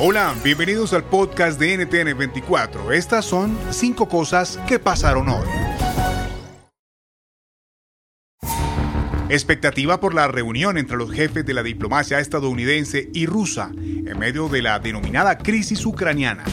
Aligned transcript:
Hola, 0.00 0.32
bienvenidos 0.44 0.92
al 0.92 1.02
podcast 1.02 1.58
de 1.58 1.76
NTN24. 1.76 2.92
Estas 2.92 3.24
son 3.24 3.58
cinco 3.70 4.08
cosas 4.08 4.56
que 4.68 4.78
pasaron 4.78 5.28
hoy. 5.28 5.44
Expectativa 9.28 9.98
por 9.98 10.14
la 10.14 10.28
reunión 10.28 10.78
entre 10.78 10.96
los 10.96 11.10
jefes 11.10 11.44
de 11.44 11.52
la 11.52 11.64
diplomacia 11.64 12.20
estadounidense 12.20 13.10
y 13.12 13.26
rusa 13.26 13.72
en 13.74 14.16
medio 14.16 14.48
de 14.48 14.62
la 14.62 14.78
denominada 14.78 15.36
crisis 15.36 15.84
ucraniana. 15.84 16.44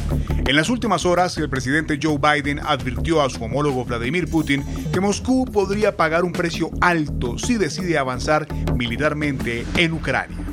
En 0.47 0.55
las 0.55 0.69
últimas 0.69 1.05
horas, 1.05 1.37
el 1.37 1.47
presidente 1.47 1.99
Joe 2.01 2.17
Biden 2.17 2.59
advirtió 2.65 3.21
a 3.21 3.29
su 3.29 3.43
homólogo 3.43 3.85
Vladimir 3.85 4.27
Putin 4.27 4.65
que 4.91 4.99
Moscú 4.99 5.45
podría 5.45 5.95
pagar 5.95 6.23
un 6.23 6.33
precio 6.33 6.71
alto 6.81 7.37
si 7.37 7.57
decide 7.57 7.99
avanzar 7.99 8.47
militarmente 8.73 9.67
en 9.77 9.93
Ucrania. 9.93 10.44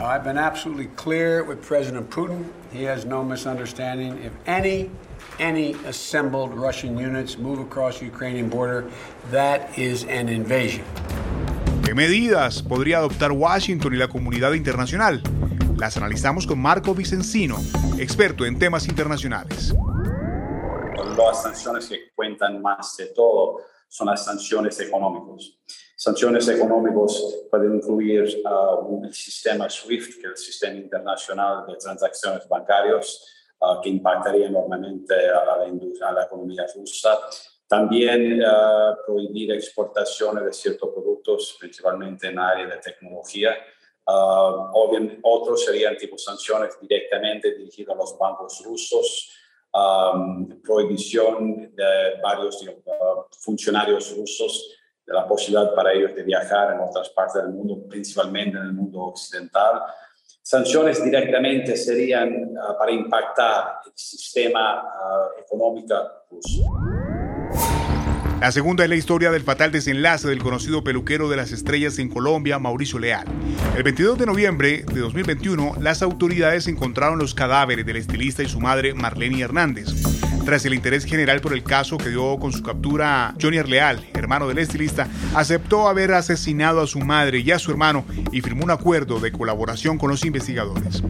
I've 0.00 0.22
been 0.22 0.38
absolutely 0.38 0.86
clear 0.94 1.42
with 1.42 1.60
President 1.60 2.08
Putin. 2.08 2.44
He 2.72 2.84
has 2.84 3.04
no 3.04 3.24
misunderstanding. 3.24 4.18
If 4.22 4.32
any 4.46 4.90
any 5.40 5.74
assembled 5.86 6.54
Russian 6.54 6.96
units 6.96 7.36
move 7.36 7.58
across 7.58 7.98
the 7.98 8.06
Ukrainian 8.06 8.48
border, 8.48 8.88
that 9.32 9.76
is 9.76 10.04
an 10.04 10.28
invasion. 10.28 10.84
¿Qué 11.84 11.94
medidas 11.94 12.62
podría 12.62 12.98
adoptar 12.98 13.32
Washington 13.32 13.94
y 13.94 13.96
la 13.96 14.06
comunidad 14.06 14.52
internacional? 14.52 15.20
Las 15.76 15.96
analizamos 15.96 16.46
con 16.46 16.60
Marco 16.60 16.94
Vicencino, 16.94 17.56
experto 17.98 18.46
en 18.46 18.56
temas 18.56 18.86
internacionales. 18.86 19.74
Las 21.16 21.42
sanciones 21.42 21.88
que 21.88 22.12
cuentan 22.14 22.62
más 22.62 22.96
de 22.98 23.06
todo 23.06 23.62
son 23.88 24.06
las 24.06 24.24
sanciones 24.24 24.78
económicas. 24.78 25.58
Sanciones 26.00 26.46
económicas 26.46 27.20
pueden 27.50 27.74
incluir 27.74 28.22
uh, 28.44 29.04
el 29.04 29.12
sistema 29.12 29.68
SWIFT, 29.68 30.20
que 30.20 30.28
es 30.28 30.30
el 30.30 30.36
sistema 30.36 30.76
internacional 30.76 31.66
de 31.66 31.74
transacciones 31.74 32.46
bancarias, 32.48 33.26
uh, 33.58 33.80
que 33.82 33.88
impactaría 33.88 34.46
enormemente 34.46 35.12
a 35.28 35.56
la, 35.56 35.66
industria, 35.66 36.10
a 36.10 36.12
la 36.12 36.22
economía 36.22 36.66
rusa. 36.72 37.18
También 37.66 38.40
uh, 38.40 38.94
prohibir 39.04 39.50
exportaciones 39.50 40.44
de 40.44 40.52
ciertos 40.52 40.88
productos, 40.90 41.56
principalmente 41.58 42.28
en 42.28 42.38
área 42.38 42.68
de 42.68 42.76
tecnología. 42.76 43.56
Otros 44.04 45.64
serían 45.64 45.96
tipo 45.96 46.16
sanciones 46.16 46.78
directamente 46.80 47.56
dirigidas 47.56 47.96
a 47.96 47.98
los 47.98 48.16
bancos 48.16 48.62
rusos, 48.64 49.32
um, 49.74 50.48
prohibición 50.62 51.74
de 51.74 52.20
varios 52.22 52.60
digamos, 52.60 52.84
funcionarios 53.40 54.16
rusos 54.16 54.77
de 55.08 55.14
la 55.14 55.26
posibilidad 55.26 55.74
para 55.74 55.92
ellos 55.92 56.14
de 56.14 56.22
viajar 56.22 56.74
en 56.74 56.80
otras 56.80 57.08
partes 57.08 57.42
del 57.42 57.52
mundo, 57.52 57.82
principalmente 57.88 58.58
en 58.58 58.64
el 58.64 58.72
mundo 58.74 59.00
occidental. 59.04 59.80
Sanciones 60.42 61.02
directamente 61.02 61.76
serían 61.76 62.28
uh, 62.28 62.78
para 62.78 62.92
impactar 62.92 63.80
el 63.86 63.92
sistema 63.94 64.82
uh, 64.82 65.40
económico 65.40 65.94
ruso. 66.30 66.62
La 68.40 68.52
segunda 68.52 68.84
es 68.84 68.90
la 68.90 68.96
historia 68.96 69.30
del 69.32 69.42
fatal 69.42 69.72
desenlace 69.72 70.28
del 70.28 70.42
conocido 70.42 70.84
peluquero 70.84 71.28
de 71.28 71.36
las 71.36 71.50
estrellas 71.50 71.98
en 71.98 72.08
Colombia, 72.08 72.58
Mauricio 72.58 72.98
Leal. 72.98 73.26
El 73.76 73.82
22 73.82 74.16
de 74.18 74.26
noviembre 74.26 74.84
de 74.92 75.00
2021, 75.00 75.74
las 75.80 76.02
autoridades 76.02 76.68
encontraron 76.68 77.18
los 77.18 77.34
cadáveres 77.34 77.84
del 77.84 77.96
estilista 77.96 78.42
y 78.42 78.48
su 78.48 78.60
madre, 78.60 78.94
Marlene 78.94 79.40
Hernández. 79.40 80.17
Tras 80.48 80.64
el 80.64 80.72
interés 80.72 81.04
general 81.04 81.42
por 81.42 81.52
el 81.52 81.62
caso 81.62 81.98
que 81.98 82.08
dio 82.08 82.38
con 82.38 82.54
su 82.54 82.62
captura, 82.62 83.34
Johnny 83.38 83.62
Leal, 83.64 84.08
hermano 84.14 84.48
del 84.48 84.56
estilista, 84.56 85.06
aceptó 85.34 85.88
haber 85.88 86.14
asesinado 86.14 86.80
a 86.80 86.86
su 86.86 87.00
madre 87.00 87.40
y 87.40 87.50
a 87.50 87.58
su 87.58 87.70
hermano 87.70 88.06
y 88.32 88.40
firmó 88.40 88.64
un 88.64 88.70
acuerdo 88.70 89.20
de 89.20 89.30
colaboración 89.30 89.98
con 89.98 90.08
los 90.08 90.24
investigadores. 90.24 91.02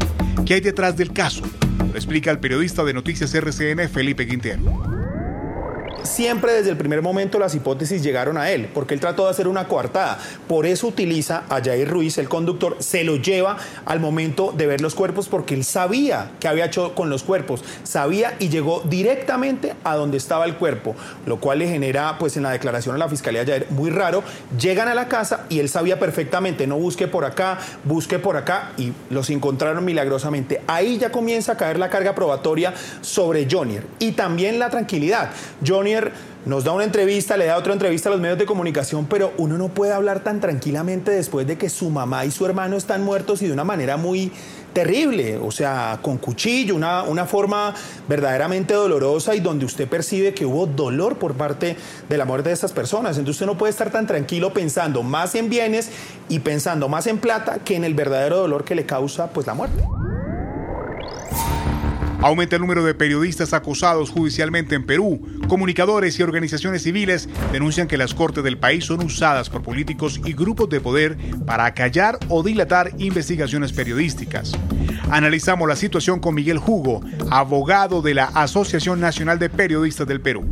¿Qué 0.44 0.54
hay 0.54 0.60
detrás 0.60 0.96
del 0.96 1.12
caso? 1.12 1.44
Lo 1.78 1.94
explica 1.94 2.32
el 2.32 2.40
periodista 2.40 2.82
de 2.82 2.94
Noticias 2.94 3.32
RCN, 3.32 3.88
Felipe 3.88 4.26
Quintero 4.26 4.97
siempre 6.02 6.52
desde 6.52 6.70
el 6.70 6.76
primer 6.76 7.02
momento 7.02 7.38
las 7.38 7.54
hipótesis 7.54 8.02
llegaron 8.02 8.38
a 8.38 8.50
él, 8.50 8.68
porque 8.72 8.94
él 8.94 9.00
trató 9.00 9.24
de 9.24 9.30
hacer 9.30 9.48
una 9.48 9.68
coartada. 9.68 10.18
Por 10.46 10.66
eso 10.66 10.86
utiliza 10.86 11.44
a 11.48 11.62
Jair 11.62 11.88
Ruiz, 11.88 12.18
el 12.18 12.28
conductor, 12.28 12.76
se 12.80 13.04
lo 13.04 13.16
lleva 13.16 13.56
al 13.84 14.00
momento 14.00 14.52
de 14.56 14.66
ver 14.66 14.80
los 14.80 14.94
cuerpos, 14.94 15.28
porque 15.28 15.54
él 15.54 15.64
sabía 15.64 16.32
qué 16.40 16.48
había 16.48 16.66
hecho 16.66 16.94
con 16.94 17.10
los 17.10 17.22
cuerpos, 17.22 17.62
sabía 17.82 18.34
y 18.38 18.48
llegó 18.48 18.82
directamente 18.84 19.74
a 19.84 19.96
donde 19.96 20.16
estaba 20.16 20.44
el 20.44 20.56
cuerpo, 20.56 20.94
lo 21.26 21.38
cual 21.38 21.60
le 21.60 21.68
genera, 21.68 22.16
pues 22.18 22.36
en 22.36 22.42
la 22.42 22.50
declaración 22.50 22.94
a 22.94 22.98
la 22.98 23.08
fiscalía 23.08 23.44
Jair, 23.44 23.66
muy 23.70 23.90
raro. 23.90 24.22
Llegan 24.58 24.88
a 24.88 24.94
la 24.94 25.08
casa 25.08 25.46
y 25.48 25.60
él 25.60 25.68
sabía 25.68 25.98
perfectamente, 25.98 26.66
no 26.66 26.76
busque 26.76 27.08
por 27.08 27.24
acá, 27.24 27.58
busque 27.84 28.18
por 28.18 28.36
acá, 28.36 28.72
y 28.76 28.92
los 29.10 29.30
encontraron 29.30 29.84
milagrosamente. 29.84 30.62
Ahí 30.66 30.98
ya 30.98 31.10
comienza 31.10 31.52
a 31.52 31.56
caer 31.56 31.78
la 31.78 31.90
carga 31.90 32.14
probatoria 32.14 32.74
sobre 33.00 33.46
Jonier 33.50 33.84
y 33.98 34.12
también 34.12 34.58
la 34.58 34.70
tranquilidad. 34.70 35.30
Jonier 35.66 35.97
nos 36.46 36.64
da 36.64 36.72
una 36.72 36.84
entrevista, 36.84 37.36
le 37.36 37.46
da 37.46 37.56
otra 37.56 37.72
entrevista 37.72 38.08
a 38.08 38.12
los 38.12 38.20
medios 38.20 38.38
de 38.38 38.46
comunicación, 38.46 39.06
pero 39.06 39.32
uno 39.36 39.58
no 39.58 39.68
puede 39.68 39.92
hablar 39.92 40.20
tan 40.20 40.40
tranquilamente 40.40 41.10
después 41.10 41.46
de 41.46 41.58
que 41.58 41.68
su 41.68 41.90
mamá 41.90 42.24
y 42.24 42.30
su 42.30 42.46
hermano 42.46 42.76
están 42.76 43.04
muertos 43.04 43.42
y 43.42 43.46
de 43.46 43.52
una 43.52 43.64
manera 43.64 43.96
muy 43.96 44.32
terrible, 44.72 45.38
o 45.38 45.50
sea, 45.50 45.98
con 46.02 46.18
cuchillo, 46.18 46.74
una, 46.74 47.02
una 47.02 47.26
forma 47.26 47.74
verdaderamente 48.08 48.74
dolorosa 48.74 49.34
y 49.34 49.40
donde 49.40 49.64
usted 49.64 49.88
percibe 49.88 50.34
que 50.34 50.46
hubo 50.46 50.66
dolor 50.66 51.18
por 51.18 51.34
parte 51.34 51.76
de 52.08 52.16
la 52.16 52.24
muerte 52.24 52.50
de 52.50 52.54
estas 52.54 52.72
personas. 52.72 53.18
Entonces 53.18 53.36
usted 53.36 53.46
no 53.46 53.58
puede 53.58 53.70
estar 53.70 53.90
tan 53.90 54.06
tranquilo 54.06 54.52
pensando 54.52 55.02
más 55.02 55.34
en 55.34 55.50
bienes 55.50 55.90
y 56.28 56.38
pensando 56.40 56.88
más 56.88 57.06
en 57.06 57.18
plata 57.18 57.58
que 57.64 57.76
en 57.76 57.84
el 57.84 57.94
verdadero 57.94 58.38
dolor 58.38 58.64
que 58.64 58.74
le 58.74 58.86
causa 58.86 59.28
pues 59.28 59.46
la 59.46 59.54
muerte. 59.54 59.82
Aumenta 62.20 62.56
el 62.56 62.62
número 62.62 62.82
de 62.84 62.94
periodistas 62.94 63.52
acosados 63.52 64.10
judicialmente 64.10 64.74
en 64.74 64.84
Perú. 64.84 65.20
Comunicadores 65.46 66.18
y 66.18 66.24
organizaciones 66.24 66.82
civiles 66.82 67.28
denuncian 67.52 67.86
que 67.86 67.96
las 67.96 68.12
cortes 68.12 68.42
del 68.42 68.58
país 68.58 68.84
son 68.84 69.04
usadas 69.04 69.48
por 69.48 69.62
políticos 69.62 70.20
y 70.24 70.32
grupos 70.32 70.68
de 70.68 70.80
poder 70.80 71.16
para 71.46 71.64
acallar 71.64 72.18
o 72.28 72.42
dilatar 72.42 72.90
investigaciones 72.98 73.72
periodísticas. 73.72 74.52
Analizamos 75.10 75.68
la 75.68 75.76
situación 75.76 76.18
con 76.18 76.34
Miguel 76.34 76.58
Hugo, 76.58 77.02
abogado 77.30 78.02
de 78.02 78.14
la 78.14 78.24
Asociación 78.24 78.98
Nacional 78.98 79.38
de 79.38 79.48
Periodistas 79.48 80.08
del 80.08 80.20
Perú. 80.20 80.44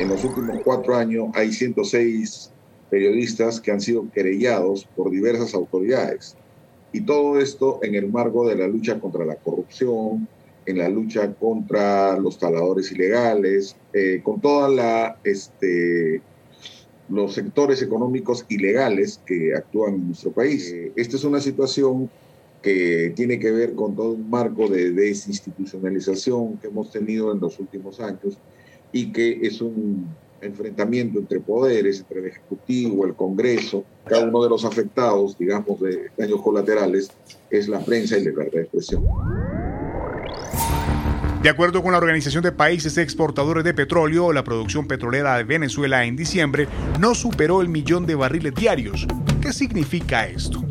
En 0.00 0.08
los 0.08 0.24
últimos 0.24 0.58
cuatro 0.64 0.96
años 0.96 1.28
hay 1.34 1.52
106 1.52 2.50
periodistas 2.90 3.60
que 3.60 3.70
han 3.70 3.80
sido 3.80 4.10
querellados 4.10 4.84
por 4.96 5.12
diversas 5.12 5.54
autoridades 5.54 6.36
y 6.94 7.00
todo 7.00 7.40
esto 7.40 7.80
en 7.82 7.96
el 7.96 8.08
marco 8.08 8.48
de 8.48 8.54
la 8.54 8.68
lucha 8.68 9.00
contra 9.00 9.24
la 9.24 9.34
corrupción, 9.34 10.28
en 10.64 10.78
la 10.78 10.88
lucha 10.88 11.34
contra 11.34 12.16
los 12.20 12.38
taladores 12.38 12.92
ilegales, 12.92 13.76
eh, 13.92 14.20
con 14.22 14.40
toda 14.40 14.68
la 14.68 15.18
este, 15.24 16.22
los 17.08 17.34
sectores 17.34 17.82
económicos 17.82 18.46
ilegales 18.48 19.20
que 19.26 19.54
actúan 19.56 19.94
en 19.94 20.06
nuestro 20.06 20.30
país. 20.30 20.70
Eh, 20.72 20.92
esta 20.94 21.16
es 21.16 21.24
una 21.24 21.40
situación 21.40 22.08
que 22.62 23.12
tiene 23.16 23.40
que 23.40 23.50
ver 23.50 23.74
con 23.74 23.96
todo 23.96 24.12
un 24.12 24.30
marco 24.30 24.68
de 24.68 24.92
desinstitucionalización 24.92 26.58
que 26.58 26.68
hemos 26.68 26.92
tenido 26.92 27.32
en 27.32 27.40
los 27.40 27.58
últimos 27.58 27.98
años 27.98 28.38
y 28.92 29.10
que 29.10 29.40
es 29.42 29.60
un 29.60 30.06
enfrentamiento 30.44 31.18
entre 31.18 31.40
poderes, 31.40 32.00
entre 32.00 32.20
el 32.20 32.26
Ejecutivo, 32.26 33.06
el 33.06 33.14
Congreso, 33.14 33.84
cada 34.06 34.24
uno 34.24 34.42
de 34.42 34.50
los 34.50 34.64
afectados, 34.64 35.36
digamos, 35.38 35.80
de 35.80 36.10
daños 36.16 36.42
colaterales, 36.42 37.10
es 37.50 37.68
la 37.68 37.80
prensa 37.80 38.16
y 38.16 38.24
la 38.24 38.30
libertad 38.30 38.58
de 38.58 38.62
expresión. 38.62 39.04
De 41.42 41.50
acuerdo 41.50 41.82
con 41.82 41.92
la 41.92 41.98
Organización 41.98 42.42
de 42.42 42.52
Países 42.52 42.96
Exportadores 42.96 43.64
de 43.64 43.74
Petróleo, 43.74 44.32
la 44.32 44.44
producción 44.44 44.88
petrolera 44.88 45.36
de 45.36 45.44
Venezuela 45.44 46.04
en 46.06 46.16
diciembre 46.16 46.66
no 46.98 47.14
superó 47.14 47.60
el 47.60 47.68
millón 47.68 48.06
de 48.06 48.14
barriles 48.14 48.54
diarios. 48.54 49.06
¿Qué 49.42 49.52
significa 49.52 50.26
esto? 50.26 50.64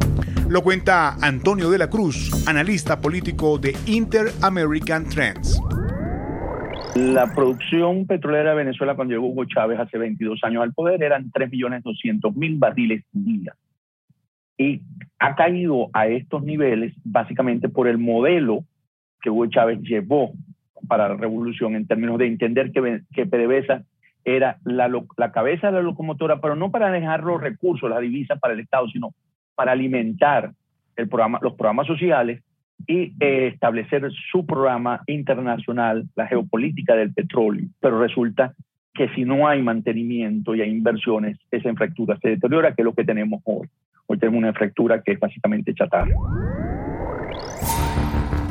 Lo 0.50 0.64
cuenta 0.64 1.16
Antonio 1.22 1.70
de 1.70 1.78
la 1.78 1.92
Cruz, 1.92 2.32
analista 2.48 3.00
político 3.00 3.60
de 3.60 3.78
Inter-American 3.86 5.08
Trends. 5.08 5.60
La 6.96 7.34
producción 7.34 8.06
petrolera 8.06 8.52
de 8.52 8.58
Venezuela 8.58 8.96
cuando 8.96 9.16
llegó 9.16 9.28
Hugo 9.28 9.46
Chávez 9.46 9.80
hace 9.80 9.98
22 9.98 10.44
años 10.44 10.62
al 10.62 10.74
poder 10.74 11.02
eran 11.02 11.32
3.200.000 11.32 12.60
barriles 12.60 13.04
día. 13.12 13.56
y 14.60 14.82
ha 15.18 15.36
caído 15.36 15.90
a 15.94 16.06
estos 16.06 16.44
niveles 16.44 16.94
básicamente 17.04 17.68
por 17.68 17.88
el 17.88 17.98
modelo 17.98 18.64
que 19.22 19.32
Hugo 19.32 19.48
Chávez 19.48 19.80
llevó 19.82 20.34
para 20.88 21.10
la 21.10 21.16
revolución 21.16 21.76
en 21.76 21.88
términos 21.88 22.20
de 22.20 22.28
entender 22.28 22.72
que, 22.72 23.02
que 23.12 23.26
PDVSA 23.26 23.84
era 24.24 24.58
la, 24.64 24.88
la, 25.18 25.32
cabeza 25.32 25.68
de 25.68 25.74
la 25.74 25.82
locomotora, 25.82 26.40
pero 26.42 26.56
no 26.56 26.70
para 26.70 26.92
dejar 26.92 27.24
los 27.24 27.42
recursos, 27.42 27.90
la 27.90 28.00
divisa 28.00 28.36
para 28.36 28.54
el 28.54 28.60
Estado, 28.60 28.88
sino 28.90 29.16
para 29.56 29.72
alimentar 29.72 30.52
el 30.96 31.10
programa, 31.10 31.40
los 31.42 31.54
programas 31.54 31.88
sociales 31.88 32.44
y 32.88 33.14
eh, 33.20 33.48
establecer 33.48 34.10
su 34.32 34.46
programa 34.46 35.02
internacional, 35.08 36.06
la 36.16 36.28
geopolítica 36.28 36.96
del 36.96 37.14
petróleo. 37.14 37.68
Pero 37.80 38.00
resulta 38.00 38.54
que 38.94 39.10
si 39.10 39.26
no 39.26 39.48
hay 39.48 39.62
mantenimiento 39.62 40.54
y 40.54 40.62
hay 40.62 40.70
inversiones, 40.70 41.38
esa 41.50 41.70
infraestructura 41.70 42.20
se 42.22 42.30
deteriora, 42.30 42.74
que 42.76 42.82
es 42.82 42.86
lo 42.86 42.94
que 42.94 43.04
tenemos 43.04 43.42
hoy. 43.46 43.68
Hoy 44.06 44.18
tenemos 44.20 44.40
una 44.40 44.50
infraestructura 44.50 45.02
que 45.02 45.14
es 45.14 45.20
básicamente 45.20 45.74
chatarra. 45.74 46.14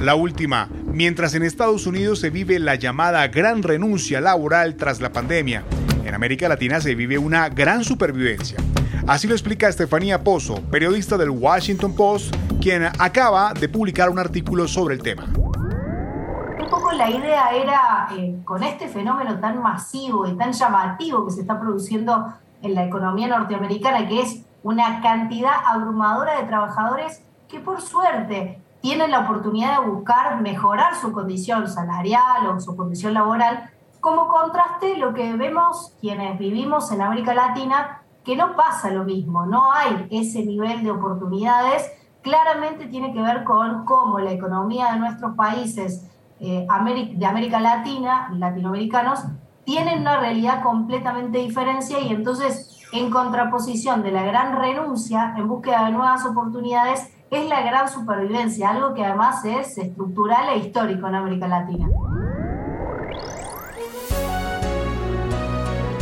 La 0.00 0.16
última, 0.16 0.68
mientras 0.92 1.34
en 1.36 1.44
Estados 1.44 1.86
Unidos 1.86 2.18
se 2.18 2.30
vive 2.30 2.58
la 2.58 2.74
llamada 2.74 3.28
gran 3.28 3.62
renuncia 3.62 4.20
laboral 4.20 4.76
tras 4.76 5.00
la 5.00 5.12
pandemia, 5.12 5.62
en 6.04 6.12
América 6.12 6.48
Latina 6.48 6.80
se 6.80 6.96
vive 6.96 7.18
una 7.18 7.48
gran 7.48 7.84
supervivencia. 7.84 8.58
Así 9.06 9.28
lo 9.28 9.34
explica 9.34 9.68
Estefanía 9.68 10.24
Pozo, 10.24 10.60
periodista 10.70 11.16
del 11.16 11.30
Washington 11.30 11.94
Post, 11.94 12.34
quien 12.62 12.84
acaba 12.84 13.52
de 13.54 13.68
publicar 13.68 14.08
un 14.08 14.20
artículo 14.20 14.68
sobre 14.68 14.94
el 14.94 15.02
tema. 15.02 15.24
Un 15.34 16.68
poco 16.70 16.92
la 16.92 17.10
idea 17.10 17.50
era, 17.50 18.08
eh, 18.16 18.40
con 18.44 18.62
este 18.62 18.86
fenómeno 18.88 19.40
tan 19.40 19.60
masivo 19.60 20.28
y 20.28 20.36
tan 20.36 20.52
llamativo 20.52 21.26
que 21.26 21.32
se 21.32 21.40
está 21.40 21.58
produciendo 21.58 22.32
en 22.62 22.76
la 22.76 22.84
economía 22.84 23.26
norteamericana, 23.26 24.06
que 24.06 24.20
es 24.20 24.44
una 24.62 25.00
cantidad 25.02 25.54
abrumadora 25.66 26.40
de 26.40 26.46
trabajadores 26.46 27.20
que 27.48 27.58
por 27.58 27.80
suerte 27.80 28.60
tienen 28.80 29.10
la 29.10 29.20
oportunidad 29.20 29.80
de 29.80 29.88
buscar 29.88 30.40
mejorar 30.40 30.94
su 30.94 31.10
condición 31.10 31.68
salarial 31.68 32.46
o 32.46 32.60
su 32.60 32.76
condición 32.76 33.14
laboral, 33.14 33.70
como 33.98 34.28
contraste 34.28 34.96
lo 34.98 35.14
que 35.14 35.32
vemos 35.32 35.94
quienes 36.00 36.38
vivimos 36.38 36.92
en 36.92 37.02
América 37.02 37.34
Latina, 37.34 38.02
que 38.24 38.36
no 38.36 38.54
pasa 38.54 38.90
lo 38.90 39.02
mismo, 39.02 39.46
no 39.46 39.72
hay 39.72 40.06
ese 40.10 40.44
nivel 40.44 40.84
de 40.84 40.92
oportunidades, 40.92 41.90
claramente 42.22 42.86
tiene 42.86 43.12
que 43.12 43.20
ver 43.20 43.44
con 43.44 43.84
cómo 43.84 44.18
la 44.20 44.32
economía 44.32 44.92
de 44.92 45.00
nuestros 45.00 45.34
países 45.36 46.08
eh, 46.40 46.66
de 47.14 47.26
América 47.26 47.60
Latina, 47.60 48.30
latinoamericanos, 48.32 49.24
tienen 49.64 50.00
una 50.00 50.18
realidad 50.18 50.62
completamente 50.62 51.38
diferente 51.38 52.00
y 52.00 52.12
entonces 52.12 52.80
en 52.92 53.10
contraposición 53.10 54.02
de 54.02 54.12
la 54.12 54.22
gran 54.22 54.60
renuncia 54.60 55.34
en 55.36 55.48
búsqueda 55.48 55.86
de 55.86 55.92
nuevas 55.92 56.26
oportunidades, 56.26 57.10
es 57.30 57.48
la 57.48 57.62
gran 57.62 57.88
supervivencia, 57.88 58.70
algo 58.70 58.92
que 58.92 59.04
además 59.04 59.44
es 59.44 59.78
estructural 59.78 60.50
e 60.50 60.58
histórico 60.58 61.06
en 61.06 61.14
América 61.14 61.48
Latina. 61.48 61.88